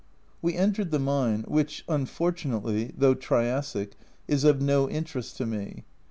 [0.41, 3.95] We entered the mine, which, unfortunately, though Triassic,
[4.27, 5.83] is of no interest to me.